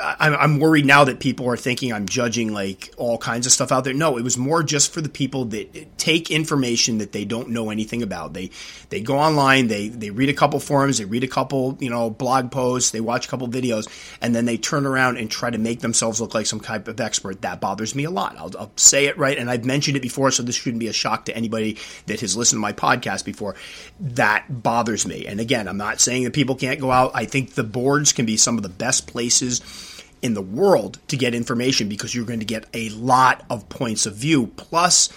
[0.00, 3.84] I'm worried now that people are thinking I'm judging like all kinds of stuff out
[3.84, 3.92] there.
[3.92, 7.68] No, it was more just for the people that take information that they don't know
[7.68, 8.32] anything about.
[8.32, 8.50] They
[8.88, 12.08] they go online, they they read a couple forums, they read a couple you know
[12.08, 13.86] blog posts, they watch a couple videos,
[14.22, 16.98] and then they turn around and try to make themselves look like some type of
[16.98, 17.42] expert.
[17.42, 18.36] That bothers me a lot.
[18.38, 20.94] I'll, I'll say it right, and I've mentioned it before, so this shouldn't be a
[20.94, 21.76] shock to anybody
[22.06, 23.56] that has listened to my podcast before.
[24.00, 25.26] That bothers me.
[25.26, 27.12] And again, I'm not saying that people can't go out.
[27.14, 29.60] I think the boards can be some of the best places
[30.22, 34.06] in the world to get information because you're going to get a lot of points
[34.06, 34.46] of view.
[34.56, 35.10] Plus,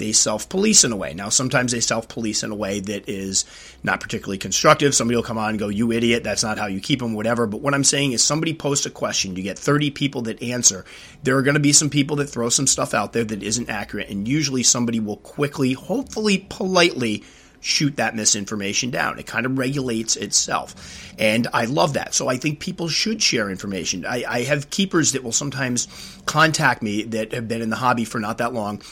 [0.00, 1.12] they self police in a way.
[1.12, 3.44] Now, sometimes they self police in a way that is
[3.82, 4.94] not particularly constructive.
[4.94, 7.46] Somebody will come on and go, You idiot, that's not how you keep them, whatever.
[7.46, 10.86] But what I'm saying is, somebody posts a question, you get 30 people that answer.
[11.22, 13.68] There are going to be some people that throw some stuff out there that isn't
[13.68, 17.22] accurate, and usually somebody will quickly, hopefully politely,
[17.60, 19.18] shoot that misinformation down.
[19.18, 21.12] It kind of regulates itself.
[21.18, 22.14] And I love that.
[22.14, 24.06] So I think people should share information.
[24.06, 25.86] I, I have keepers that will sometimes
[26.26, 28.82] contact me that have been in the hobby for not that long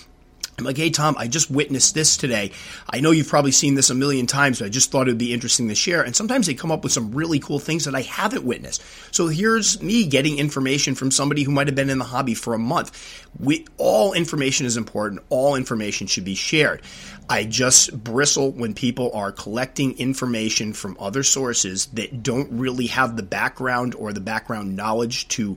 [0.58, 2.50] I'm like, hey, Tom, I just witnessed this today.
[2.90, 5.18] I know you've probably seen this a million times, but I just thought it would
[5.18, 6.02] be interesting to share.
[6.02, 8.82] And sometimes they come up with some really cool things that I haven't witnessed.
[9.12, 12.54] So here's me getting information from somebody who might have been in the hobby for
[12.54, 12.90] a month.
[13.38, 15.22] We, all information is important.
[15.28, 16.82] All information should be shared.
[17.30, 23.16] I just bristle when people are collecting information from other sources that don't really have
[23.16, 25.56] the background or the background knowledge to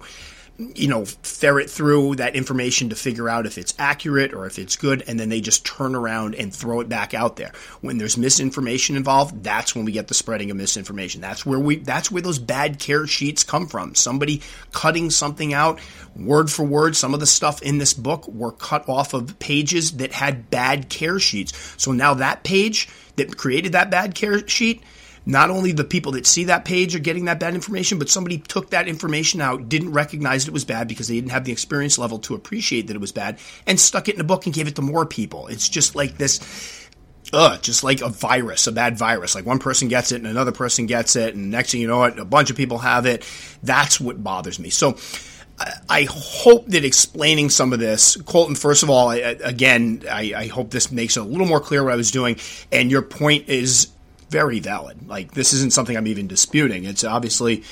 [0.76, 4.76] you know, ferret through that information to figure out if it's accurate or if it's
[4.76, 7.52] good, and then they just turn around and throw it back out there.
[7.82, 11.22] When there's misinformation involved, that's when we get the spreading of misinformation.
[11.22, 13.96] That's where we that's where those bad care sheets come from.
[13.96, 15.80] Somebody cutting something out
[16.16, 16.96] word for word.
[16.96, 20.90] Some of the stuff in this book were cut off of pages that had bad
[20.90, 21.76] care sheets.
[21.78, 24.84] So now that page that created that bad care sheet
[25.26, 28.40] not only the people that see that page are getting that bad information, but somebody
[28.40, 31.98] took that information out, didn't recognize it was bad because they didn't have the experience
[31.98, 34.68] level to appreciate that it was bad, and stuck it in a book and gave
[34.68, 35.48] it to more people.
[35.48, 36.90] It's just like this.
[37.34, 39.36] Ugh, just like a virus, a bad virus.
[39.36, 42.04] Like one person gets it and another person gets it, and next thing you know
[42.04, 43.26] it, a bunch of people have it.
[43.64, 44.70] That's what bothers me.
[44.70, 44.98] So,
[45.90, 50.48] I hope that explaining some of this, Colton, first of all, I, again, I, I,
[50.48, 52.38] hope this makes it a little more clear what I was doing.
[52.72, 53.90] And your point is
[54.32, 55.08] very valid.
[55.08, 56.86] Like this isn't something I'm even disputing.
[56.86, 57.64] It's obviously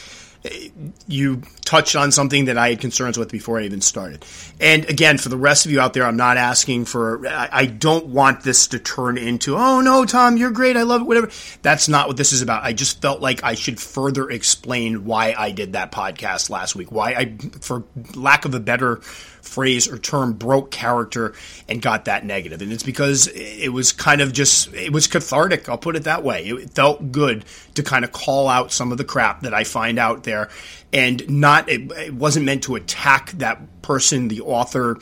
[1.08, 4.26] you touched on something that I had concerns with before I even started.
[4.60, 8.08] And again, for the rest of you out there, I'm not asking for, I, don't
[8.08, 10.78] want this to turn into, oh no, Tom, you're great.
[10.78, 11.30] I love it, whatever.
[11.62, 12.64] That's not what this is about.
[12.64, 16.92] I just felt like I should further explain why I did that podcast last week,
[16.92, 17.84] why I, for
[18.16, 19.02] lack of a better
[19.42, 21.34] phrase or term broke character
[21.68, 22.62] and got that negative.
[22.62, 25.68] And it's because it was kind of just, it was cathartic.
[25.68, 26.46] I'll put it that way.
[26.46, 30.00] It felt good to kind of call out some of the crap that I find
[30.00, 30.50] out there
[30.94, 35.00] and not, it, it wasn't meant to attack that person, the author,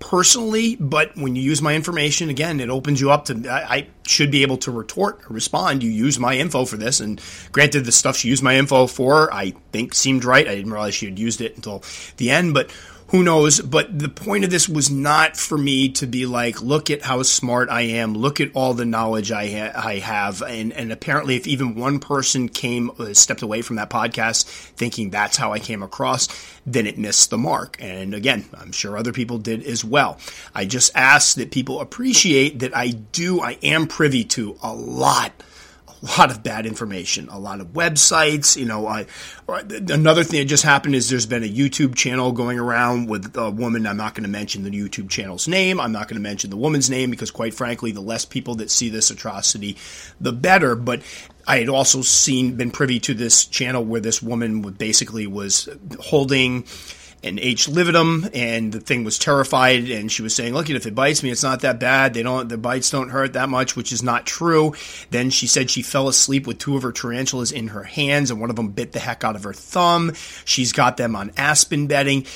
[0.00, 3.48] personally, but when you use my information, again, it opens you up to.
[3.48, 5.84] I, I, should be able to retort or respond.
[5.84, 7.20] You use my info for this, and
[7.52, 10.48] granted, the stuff she used my info for, I think seemed right.
[10.48, 11.84] I didn't realize she had used it until
[12.16, 12.72] the end, but
[13.10, 13.60] who knows?
[13.60, 17.22] But the point of this was not for me to be like, look at how
[17.24, 20.42] smart I am, look at all the knowledge I, ha- I have.
[20.42, 25.10] And, and apparently, if even one person came, uh, stepped away from that podcast thinking
[25.10, 26.28] that's how I came across,
[26.64, 27.76] then it missed the mark.
[27.80, 30.18] And again, I'm sure other people did as well.
[30.54, 35.32] I just ask that people appreciate that I do, I am privy to a lot
[36.18, 38.56] lot of bad information, a lot of websites.
[38.56, 39.06] You know, I,
[39.48, 43.50] another thing that just happened is there's been a YouTube channel going around with a
[43.50, 43.86] woman.
[43.86, 45.78] I'm not going to mention the YouTube channel's name.
[45.80, 48.70] I'm not going to mention the woman's name because, quite frankly, the less people that
[48.70, 49.76] see this atrocity,
[50.20, 50.74] the better.
[50.74, 51.02] But
[51.46, 55.68] I had also seen, been privy to this channel where this woman basically was
[56.00, 56.64] holding
[57.22, 60.94] and H lividum, and the thing was terrified, and she was saying, "Look, if it
[60.94, 62.14] bites me, it's not that bad.
[62.14, 64.74] They don't, the bites don't hurt that much," which is not true.
[65.10, 68.40] Then she said she fell asleep with two of her tarantulas in her hands, and
[68.40, 70.12] one of them bit the heck out of her thumb.
[70.44, 72.26] She's got them on aspen bedding.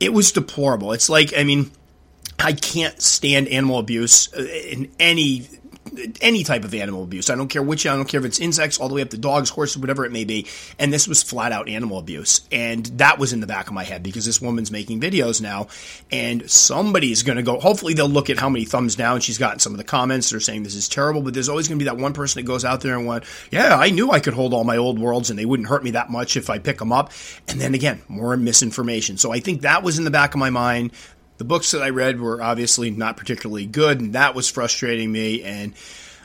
[0.00, 0.92] It was deplorable.
[0.92, 1.70] It's like, I mean,
[2.38, 5.48] I can't stand animal abuse uh, in any
[6.20, 7.30] any type of animal abuse.
[7.30, 9.18] I don't care which, I don't care if it's insects, all the way up to
[9.18, 10.46] dogs, horses, whatever it may be.
[10.78, 12.42] And this was flat out animal abuse.
[12.50, 15.68] And that was in the back of my head because this woman's making videos now
[16.10, 19.58] and somebody's going to go, hopefully they'll look at how many thumbs down she's gotten.
[19.58, 21.84] Some of the comments they are saying this is terrible, but there's always going to
[21.84, 24.34] be that one person that goes out there and went, yeah, I knew I could
[24.34, 26.78] hold all my old worlds and they wouldn't hurt me that much if I pick
[26.78, 27.12] them up.
[27.48, 29.18] And then again, more misinformation.
[29.18, 30.92] So I think that was in the back of my mind.
[31.42, 35.42] The books that I read were obviously not particularly good, and that was frustrating me.
[35.42, 35.74] And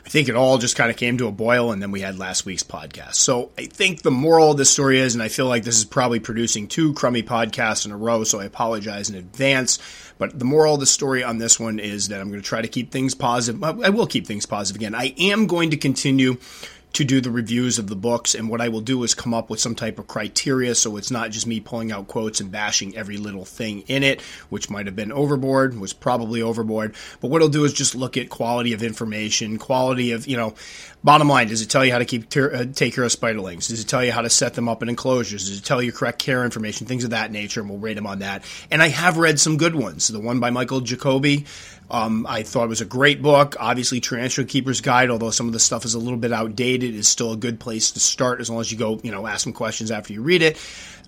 [0.06, 2.20] I think it all just kind of came to a boil, and then we had
[2.20, 3.14] last week's podcast.
[3.14, 5.84] So I think the moral of the story is, and I feel like this is
[5.84, 9.80] probably producing two crummy podcasts in a row, so I apologize in advance.
[10.18, 12.62] But the moral of the story on this one is that I'm going to try
[12.62, 13.60] to keep things positive.
[13.64, 14.94] I will keep things positive again.
[14.94, 16.36] I am going to continue
[16.94, 18.34] to do the reviews of the books.
[18.34, 21.10] And what I will do is come up with some type of criteria so it's
[21.10, 24.86] not just me pulling out quotes and bashing every little thing in it, which might
[24.86, 26.94] have been overboard, was probably overboard.
[27.20, 30.54] But what I'll do is just look at quality of information, quality of, you know,
[31.04, 33.68] bottom line, does it tell you how to keep ter- uh, take care of spiderlings?
[33.68, 35.48] Does it tell you how to set them up in enclosures?
[35.48, 37.60] Does it tell you correct care information, things of that nature?
[37.60, 38.44] And we'll rate them on that.
[38.70, 40.08] And I have read some good ones.
[40.08, 41.46] The one by Michael Jacoby
[41.90, 43.56] um, I thought it was a great book.
[43.58, 47.08] Obviously, Tarantula Keeper's Guide, although some of the stuff is a little bit outdated, is
[47.08, 49.54] still a good place to start as long as you go, you know, ask some
[49.54, 50.58] questions after you read it.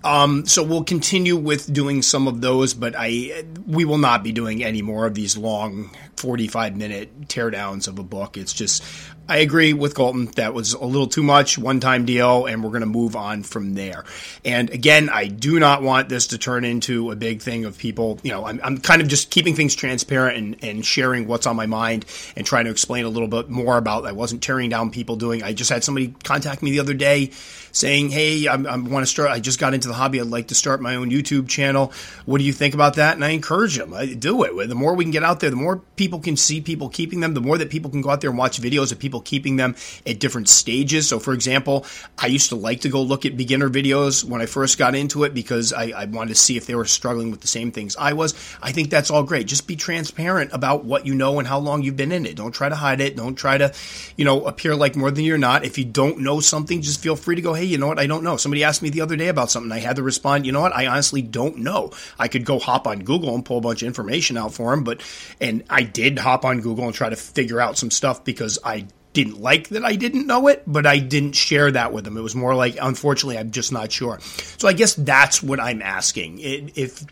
[0.03, 4.31] Um, so we'll continue with doing some of those, but I we will not be
[4.31, 8.37] doing any more of these long 45 minute teardowns of a book.
[8.37, 8.83] It's just
[9.31, 10.25] I agree with Colton.
[10.35, 13.43] That was a little too much, one time deal, and we're going to move on
[13.43, 14.03] from there.
[14.43, 18.19] And again, I do not want this to turn into a big thing of people,
[18.23, 21.55] you know, I'm, I'm kind of just keeping things transparent and, and sharing what's on
[21.55, 24.91] my mind and trying to explain a little bit more about I wasn't tearing down
[24.91, 25.43] people doing.
[25.43, 27.31] I just had somebody contact me the other day
[27.71, 30.19] saying, Hey, I, I want to start, I just got into the hobby.
[30.19, 31.91] I'd like to start my own YouTube channel.
[32.25, 33.15] What do you think about that?
[33.15, 33.93] And I encourage them.
[33.93, 34.67] I do it.
[34.67, 37.33] The more we can get out there, the more people can see people keeping them,
[37.33, 39.75] the more that people can go out there and watch videos of people keeping them
[40.05, 41.07] at different stages.
[41.07, 41.85] So, for example,
[42.17, 45.23] I used to like to go look at beginner videos when I first got into
[45.23, 47.95] it because I, I wanted to see if they were struggling with the same things
[47.97, 48.33] I was.
[48.61, 49.47] I think that's all great.
[49.47, 52.35] Just be transparent about what you know and how long you've been in it.
[52.35, 53.15] Don't try to hide it.
[53.15, 53.73] Don't try to,
[54.17, 55.65] you know, appear like more than you're not.
[55.65, 57.99] If you don't know something, just feel free to go, hey, you know what?
[57.99, 58.37] I don't know.
[58.37, 59.71] Somebody asked me the other day about something.
[59.71, 60.75] I had to respond, you know what?
[60.75, 61.91] I honestly don't know.
[62.17, 64.83] I could go hop on Google and pull a bunch of information out for him,
[64.83, 65.01] but,
[65.39, 68.87] and I did hop on Google and try to figure out some stuff because I
[69.13, 72.17] didn't like that I didn't know it, but I didn't share that with them.
[72.17, 74.19] It was more like, unfortunately, I'm just not sure.
[74.57, 76.39] So I guess that's what I'm asking.
[76.39, 77.03] If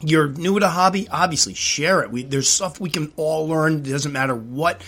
[0.00, 2.10] you're new to a hobby, obviously share it.
[2.10, 3.74] We, there's stuff we can all learn.
[3.74, 4.82] It doesn't matter what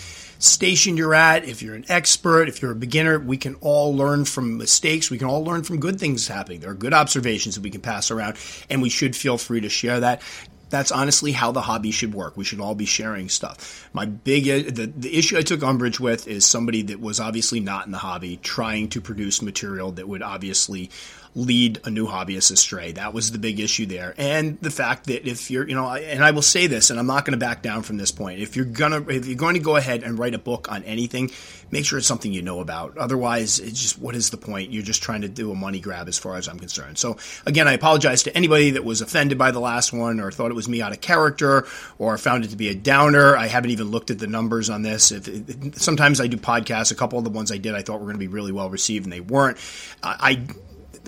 [0.45, 4.25] station you're at, if you're an expert, if you're a beginner, we can all learn
[4.25, 5.09] from mistakes.
[5.09, 6.59] We can all learn from good things happening.
[6.59, 8.37] There are good observations that we can pass around,
[8.69, 10.21] and we should feel free to share that
[10.69, 12.35] that's honestly how the hobby should work.
[12.35, 13.87] We should all be sharing stuff.
[13.93, 17.59] My big uh, the, the issue I took umbrage with is somebody that was obviously
[17.59, 20.89] not in the hobby trying to produce material that would obviously
[21.35, 22.93] lead a new hobbyist astray.
[22.93, 24.15] That was the big issue there.
[24.17, 27.07] And the fact that if you're, you know, and I will say this, and I'm
[27.07, 28.39] not going to back down from this point.
[28.39, 31.31] If you're gonna, if you're going to go ahead and write a book on anything,
[31.71, 32.97] make sure it's something you know about.
[32.97, 34.71] Otherwise, it's just, what is the point?
[34.71, 36.97] You're just trying to do a money grab as far as I'm concerned.
[36.97, 40.51] So again, I apologize to anybody that was offended by the last one or thought
[40.51, 41.67] it was me out of character
[41.99, 43.35] or found it to be a downer.
[43.35, 45.11] I haven't even looked at the numbers on this.
[45.11, 46.93] If, sometimes I do podcasts.
[46.93, 48.69] A couple of the ones I did, I thought were going to be really well
[48.69, 49.57] received and they weren't.
[50.01, 50.45] I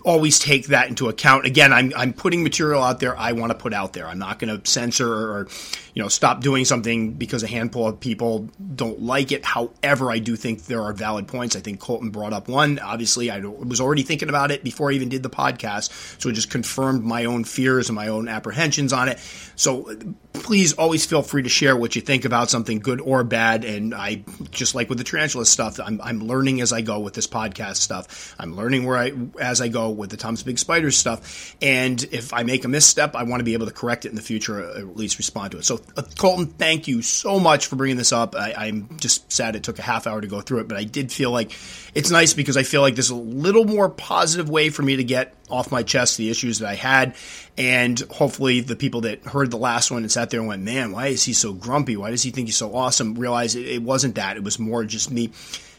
[0.04, 1.46] always take that into account.
[1.46, 4.08] Again, I'm, I'm putting material out there I want to put out there.
[4.08, 5.48] I'm not going to censor or,
[5.94, 9.44] you know, stop doing something because a handful of people don't like it.
[9.46, 11.56] However, I do think there are valid points.
[11.56, 12.80] I think Colton brought up one.
[12.80, 16.22] Obviously, I was already thinking about it before I even did the podcast.
[16.22, 19.20] So it just confirmed my own fears and my own apprehensions on it.
[19.56, 19.90] So
[20.38, 23.66] please always feel free to share what you think about something good or bad.
[23.66, 27.14] And I, just like with the tarantula stuff, I'm, I'm learning as I go with
[27.14, 28.36] this podcast stuff.
[28.40, 31.56] I'm learning where I, as I go with the Tom's Big Spiders stuff.
[31.62, 34.16] And if I make a misstep, I want to be able to correct it in
[34.16, 35.66] the future, or at least respond to it.
[35.66, 38.36] So, uh, Colton, thank you so much for bringing this up.
[38.36, 40.84] I, I'm just sad it took a half hour to go through it, but I
[40.84, 41.52] did feel like
[41.94, 45.04] it's nice because I feel like there's a little more positive way for me to
[45.04, 47.16] get off my chest the issues that I had.
[47.58, 50.92] And hopefully, the people that heard the last one and sat there and went, man,
[50.92, 51.98] why is he so grumpy?
[51.98, 53.16] Why does he think he's so awesome?
[53.16, 54.38] Realize it, it wasn't that.
[54.38, 55.32] It was more just me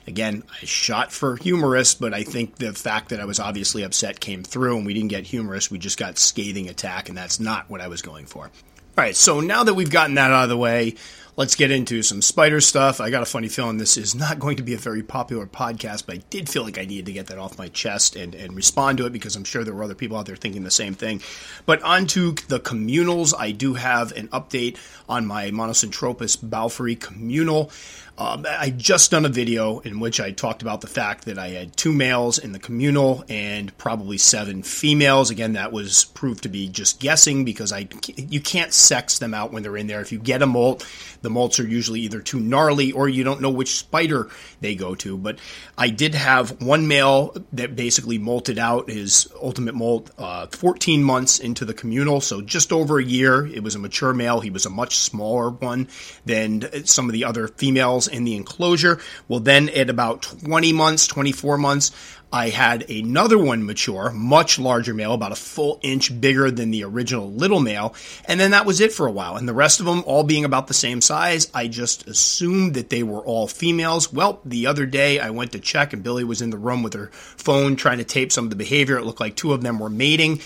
[0.09, 4.21] Again, I shot for humorous, but I think the fact that I was obviously upset
[4.21, 5.71] came through and we didn't get humorous.
[5.71, 8.45] We just got scathing attack, and that's not what I was going for.
[8.45, 8.51] All
[8.97, 10.95] right, so now that we've gotten that out of the way,
[11.39, 13.01] let's get into some spider stuff.
[13.01, 16.05] I got a funny feeling this is not going to be a very popular podcast,
[16.05, 18.57] but I did feel like I needed to get that off my chest and, and
[18.57, 20.95] respond to it because I'm sure there were other people out there thinking the same
[20.95, 21.23] thing.
[21.65, 27.71] But onto the communals, I do have an update on my Monocentropus balfouri communal.
[28.19, 31.51] Um, I just done a video in which I talked about the fact that I
[31.51, 35.31] had two males in the communal and probably seven females.
[35.31, 39.53] Again, that was proved to be just guessing because I you can't sex them out
[39.53, 40.01] when they're in there.
[40.01, 40.85] If you get a molt,
[41.23, 44.29] the molts are usually either too gnarly or you don't know which spider
[44.61, 45.17] they go to.
[45.17, 45.39] But
[45.77, 51.39] I did have one male that basically molted out his ultimate molt uh, 14 months
[51.39, 53.47] into the communal, so just over a year.
[53.47, 54.41] It was a mature male.
[54.41, 55.87] He was a much smaller one
[56.27, 59.01] than some of the other females in the enclosure.
[59.29, 61.93] Well, then at about 20 months, 24 months,
[62.31, 66.85] I had another one mature, much larger male, about a full inch bigger than the
[66.85, 67.95] original little male.
[68.27, 69.37] And then that was it for a while.
[69.37, 72.91] And the rest of them all being about the same size, I just assumed that
[72.91, 74.13] they were all females.
[74.13, 76.93] Well, the other day I went to check and Billy was in the room with
[76.95, 78.99] her phone trying to tape some of the behavior.
[78.99, 80.41] It looked like two of them were mating.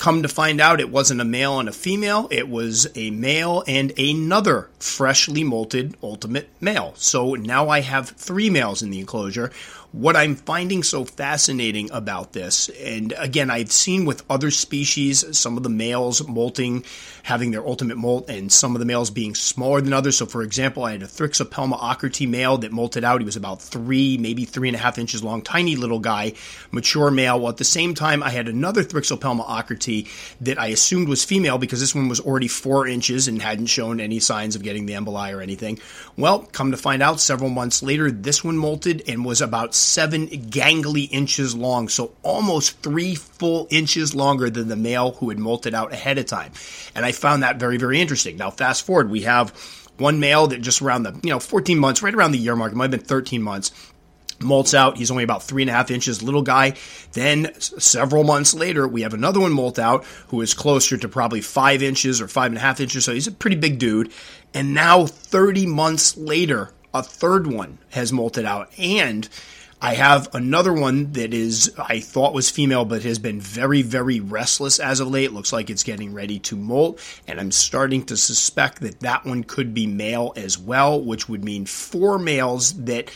[0.00, 2.26] Come to find out, it wasn't a male and a female.
[2.30, 6.94] It was a male and another freshly molted ultimate male.
[6.96, 9.52] So now I have three males in the enclosure
[9.92, 15.56] what I'm finding so fascinating about this, and again, I've seen with other species, some
[15.56, 16.84] of the males molting,
[17.24, 20.16] having their ultimate molt, and some of the males being smaller than others.
[20.16, 23.20] So, for example, I had a Thrixopelma ockerti male that molted out.
[23.20, 26.34] He was about three, maybe three and a half inches long, tiny little guy,
[26.70, 27.40] mature male.
[27.40, 30.08] Well, at the same time, I had another Thrixopelma ockerti
[30.40, 34.00] that I assumed was female because this one was already four inches and hadn't shown
[34.00, 35.80] any signs of getting the emboli or anything.
[36.16, 40.28] Well, come to find out, several months later, this one molted and was about seven
[40.28, 45.74] gangly inches long, so almost three full inches longer than the male who had molted
[45.74, 46.52] out ahead of time.
[46.94, 48.36] And I found that very, very interesting.
[48.36, 49.50] Now, fast forward, we have
[49.98, 52.72] one male that just around the, you know, 14 months, right around the year mark,
[52.72, 53.70] it might have been 13 months,
[54.40, 54.96] molts out.
[54.96, 56.74] He's only about three and a half inches, little guy.
[57.12, 61.40] Then several months later, we have another one molt out who is closer to probably
[61.40, 63.04] five inches or five and a half inches.
[63.04, 64.12] So he's a pretty big dude.
[64.54, 68.72] And now 30 months later, a third one has molted out.
[68.78, 69.28] And
[69.82, 74.20] I have another one that is, I thought was female, but has been very, very
[74.20, 75.32] restless as of late.
[75.32, 77.00] Looks like it's getting ready to molt.
[77.26, 81.42] And I'm starting to suspect that that one could be male as well, which would
[81.42, 83.10] mean four males that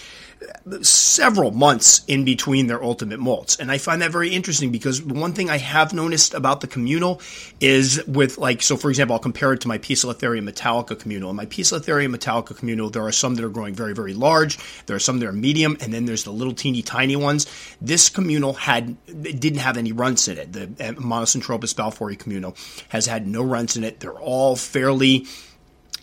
[0.83, 3.59] several months in between their ultimate molts.
[3.59, 7.21] And I find that very interesting because one thing I have noticed about the communal
[7.61, 11.31] is with like, so for example, I'll compare it to my Poecilotheria metallica communal.
[11.31, 14.59] In my Poecilotheria metallica communal, there are some that are growing very, very large.
[14.87, 17.47] There are some that are medium, and then there's the little teeny tiny ones.
[17.81, 20.53] This communal had, didn't have any runts in it.
[20.53, 22.57] The uh, Monocentropus balfouri communal
[22.89, 24.01] has had no runts in it.
[24.01, 25.27] They're all fairly,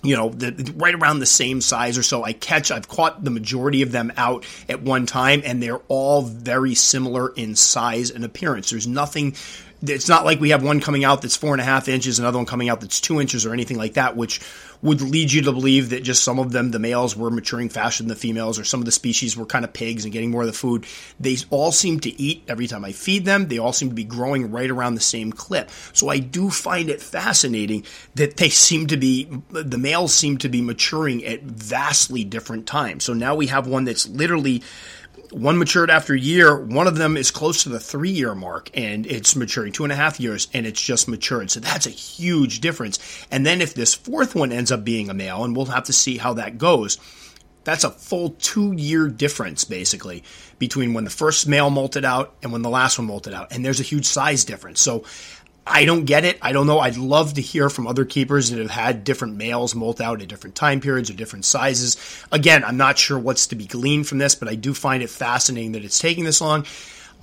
[0.04, 2.24] you know, the, right around the same size or so.
[2.24, 6.22] I catch, I've caught the majority of them out at one time, and they're all
[6.22, 8.70] very similar in size and appearance.
[8.70, 9.36] There's nothing
[9.84, 12.38] it's not like we have one coming out that's four and a half inches, another
[12.38, 14.40] one coming out that's two inches or anything like that, which
[14.82, 18.04] would lead you to believe that just some of them, the males were maturing faster
[18.04, 20.42] than the females, or some of the species were kind of pigs and getting more
[20.42, 20.86] of the food.
[21.20, 23.48] They all seem to eat every time I feed them.
[23.48, 25.70] They all seem to be growing right around the same clip.
[25.94, 30.50] So I do find it fascinating that they seem to be, the males seem to
[30.50, 33.04] be maturing at vastly different times.
[33.04, 34.64] So now we have one that's literally
[35.32, 36.58] one matured after a year.
[36.58, 39.92] One of them is close to the three year mark and it's maturing two and
[39.92, 41.50] a half years and it's just matured.
[41.50, 43.00] So that's a huge difference.
[43.32, 45.94] And then if this fourth one ends up being a male, and we'll have to
[45.94, 46.98] see how that goes,
[47.64, 50.24] that's a full two year difference basically
[50.60, 53.52] between when the first male molted out and when the last one molted out.
[53.52, 54.82] And there's a huge size difference.
[54.82, 55.06] So
[55.72, 56.38] I don't get it.
[56.42, 56.80] I don't know.
[56.80, 60.28] I'd love to hear from other keepers that have had different males molt out at
[60.28, 61.98] different time periods or different sizes.
[62.32, 65.10] Again, I'm not sure what's to be gleaned from this, but I do find it
[65.10, 66.66] fascinating that it's taking this long.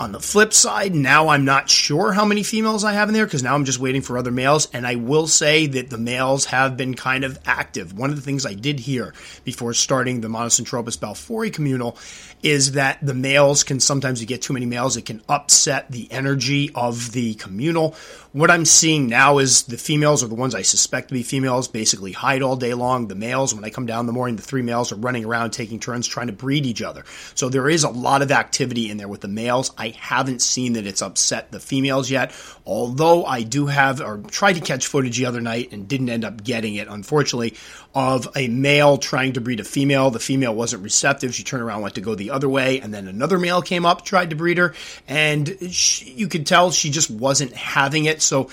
[0.00, 3.26] On the flip side, now I'm not sure how many females I have in there
[3.26, 4.68] because now I'm just waiting for other males.
[4.72, 7.98] And I will say that the males have been kind of active.
[7.98, 11.98] One of the things I did hear before starting the Monocentropus balfouri communal
[12.44, 16.06] is that the males can sometimes, you get too many males, it can upset the
[16.12, 17.96] energy of the communal.
[18.32, 21.66] What I'm seeing now is the females are the ones I suspect to be females,
[21.66, 23.08] basically hide all day long.
[23.08, 25.50] The males, when I come down in the morning, the three males are running around
[25.50, 27.04] taking turns trying to breed each other.
[27.34, 29.72] So there is a lot of activity in there with the males.
[29.90, 32.32] Haven't seen that it's upset the females yet,
[32.66, 36.24] although I do have, or tried to catch footage the other night and didn't end
[36.24, 37.54] up getting it, unfortunately,
[37.94, 40.10] of a male trying to breed a female.
[40.10, 41.34] The female wasn't receptive.
[41.34, 44.04] She turned around, went to go the other way, and then another male came up,
[44.04, 44.74] tried to breed her,
[45.06, 48.22] and she, you could tell she just wasn't having it.
[48.22, 48.50] So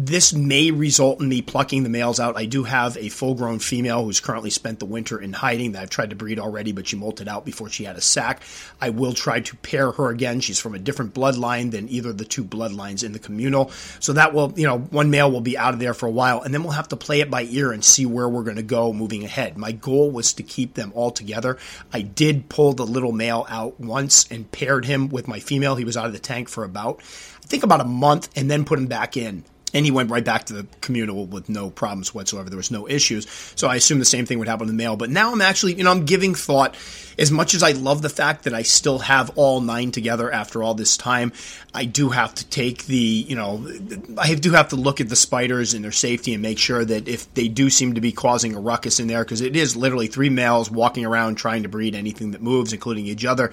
[0.00, 2.36] this may result in me plucking the males out.
[2.36, 5.82] I do have a full grown female who's currently spent the winter in hiding that
[5.82, 8.42] I've tried to breed already, but she molted out before she had a sac.
[8.80, 10.38] I will try to pair her again.
[10.38, 13.72] She's from a different bloodline than either of the two bloodlines in the communal.
[13.98, 16.42] So that will, you know, one male will be out of there for a while,
[16.42, 18.62] and then we'll have to play it by ear and see where we're going to
[18.62, 19.58] go moving ahead.
[19.58, 21.58] My goal was to keep them all together.
[21.92, 25.74] I did pull the little male out once and paired him with my female.
[25.74, 27.00] He was out of the tank for about,
[27.42, 29.42] I think, about a month, and then put him back in
[29.74, 32.48] and he went right back to the communal with no problems whatsoever.
[32.48, 33.28] There was no issues.
[33.54, 34.96] So I assume the same thing would happen in the male.
[34.96, 36.74] But now I'm actually, you know, I'm giving thought
[37.18, 40.62] as much as I love the fact that I still have all nine together after
[40.62, 41.32] all this time,
[41.74, 43.66] I do have to take the, you know,
[44.16, 47.08] I do have to look at the spiders and their safety and make sure that
[47.08, 50.06] if they do seem to be causing a ruckus in there, because it is literally
[50.06, 53.52] three males walking around trying to breed anything that moves, including each other,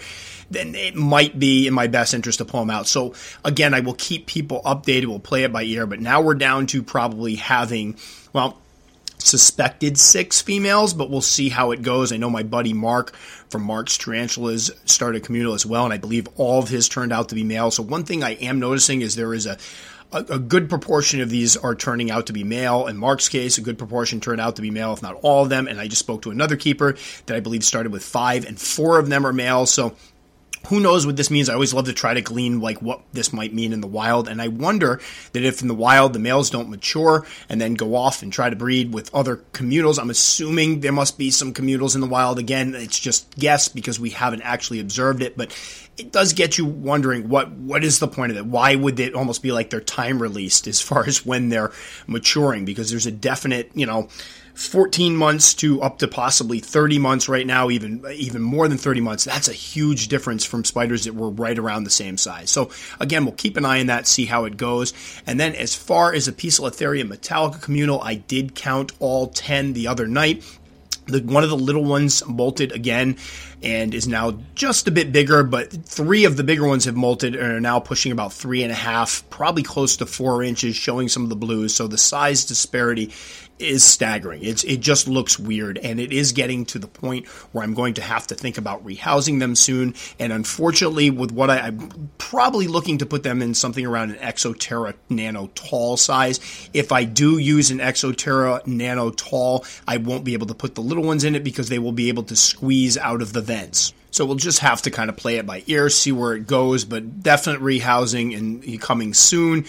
[0.52, 2.88] then it might be in my best interest to pull them out.
[2.88, 5.08] So again, I will keep people updated.
[5.08, 7.98] We'll play it by ear, but now we're down to probably having,
[8.32, 8.62] well,
[9.26, 12.12] suspected six females, but we'll see how it goes.
[12.12, 13.16] I know my buddy Mark
[13.50, 17.30] from Mark's Tarantulas started communal as well, and I believe all of his turned out
[17.30, 17.72] to be male.
[17.72, 19.58] So one thing I am noticing is there is a
[20.12, 22.88] a, good proportion of these are turning out to be male.
[22.88, 25.50] In Mark's case, a good proportion turned out to be male, if not all of
[25.50, 25.68] them.
[25.68, 26.96] And I just spoke to another keeper
[27.26, 29.66] that I believe started with five, and four of them are male.
[29.66, 29.96] So
[30.68, 31.50] who knows what this means?
[31.50, 34.28] I always love to try to glean like what this might mean in the wild,
[34.28, 35.00] and I wonder
[35.34, 38.50] that if in the wild the males don't mature and then go off and try
[38.50, 42.40] to breed with other communals, I'm assuming there must be some communals in the wild.
[42.40, 45.56] Again, it's just guess because we haven't actually observed it, but
[45.98, 48.46] it does get you wondering what what is the point of it?
[48.46, 51.72] Why would it almost be like they're time released as far as when they're
[52.08, 52.66] maturing?
[52.66, 54.10] Because there's a definite, you know
[54.56, 59.02] 14 months to up to possibly 30 months right now, even even more than 30
[59.02, 59.24] months.
[59.24, 62.50] That's a huge difference from spiders that were right around the same size.
[62.50, 64.94] So again, we'll keep an eye on that, see how it goes.
[65.28, 69.74] And then as far as a piece Poecilotheria metallica communal, I did count all 10
[69.74, 70.44] the other night.
[71.08, 73.18] The, one of the little ones molted again
[73.62, 77.34] and is now just a bit bigger, but three of the bigger ones have molted
[77.34, 81.08] and are now pushing about three and a half, probably close to four inches, showing
[81.08, 81.76] some of the blues.
[81.76, 83.12] So the size disparity
[83.60, 84.44] is staggering.
[84.44, 87.94] It's it just looks weird, and it is getting to the point where I'm going
[87.96, 89.96] to have to think about rehousing them soon.
[90.20, 94.18] And unfortunately, with what I, am probably looking to put them in something around an
[94.18, 96.70] Exo Terra Nano Tall size.
[96.74, 100.76] If I do use an Exo Terra Nano Tall, I won't be able to put
[100.76, 103.42] the little ones in it because they will be able to squeeze out of the
[103.42, 103.94] vents.
[104.12, 106.86] So we'll just have to kind of play it by ear, see where it goes,
[106.86, 109.66] but definite rehousing and coming soon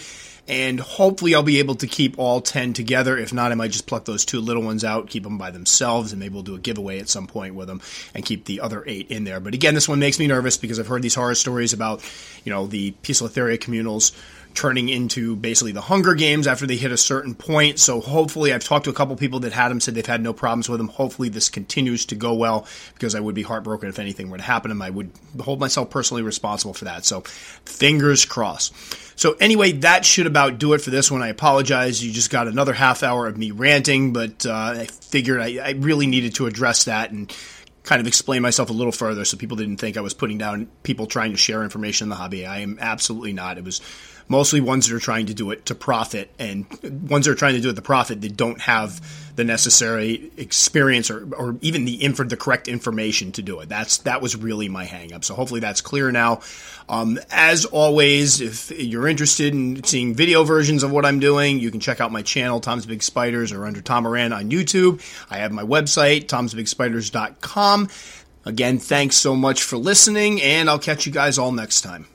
[0.47, 3.17] and hopefully I'll be able to keep all 10 together.
[3.17, 6.13] If not, I might just pluck those two little ones out, keep them by themselves,
[6.13, 7.81] and maybe we'll do a giveaway at some point with them
[8.13, 9.39] and keep the other eight in there.
[9.39, 12.01] But again, this one makes me nervous because I've heard these horror stories about,
[12.45, 14.13] you know, the Poecilotheria communals
[14.57, 17.77] turning into basically the Hunger Games after they hit a certain point.
[17.77, 20.33] So hopefully, I've talked to a couple people that had them, said they've had no
[20.33, 20.87] problems with them.
[20.87, 24.43] Hopefully, this continues to go well because I would be heartbroken if anything were to
[24.43, 24.81] happen to them.
[24.81, 27.05] I would hold myself personally responsible for that.
[27.05, 27.21] So
[27.65, 28.73] fingers crossed.
[29.19, 31.21] So anyway, that should about do it for this one.
[31.21, 32.03] I apologize.
[32.03, 35.71] You just got another half hour of me ranting, but uh, I figured I, I
[35.73, 37.31] really needed to address that and
[37.83, 40.67] kind of explain myself a little further so people didn't think I was putting down
[40.83, 42.45] people trying to share information in the hobby.
[42.45, 43.57] I am absolutely not.
[43.57, 43.81] It was
[44.27, 46.65] mostly ones that are trying to do it to profit and
[47.09, 49.01] ones that are trying to do it to profit that don't have
[49.37, 53.69] the necessary experience or, or even the info, the correct information to do it.
[53.69, 55.23] That's that was really my hangup.
[55.23, 56.41] So hopefully that's clear now.
[56.89, 61.69] Um, as always, if you're interested in seeing video versions of what I'm doing, you
[61.69, 65.03] can check out my channel, Tom's Big Spiders, or under Tom Moran on YouTube.
[65.29, 67.89] I have my website, tomsbigspiders.com.
[68.45, 72.07] Again, thanks so much for listening, and I'll catch you guys all next time.